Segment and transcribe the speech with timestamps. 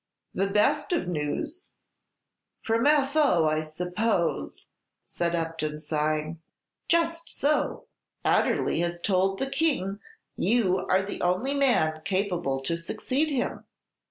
[0.33, 1.69] "The best of news."
[2.63, 3.15] "From F.
[3.15, 4.67] O., I suppose,"
[5.05, 6.41] said Upton, sighing.
[6.89, 7.85] "Just so.
[8.25, 9.99] Adderley has told the King
[10.35, 13.65] you are the only man capable to succeed him.